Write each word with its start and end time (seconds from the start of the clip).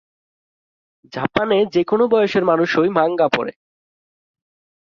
জাপানে 1.13 1.57
যেকোন 1.73 2.01
বয়সের 2.05 2.43
মানুষই 2.45 2.89
মাঙ্গা 2.89 3.27
পড়ে। 3.27 3.53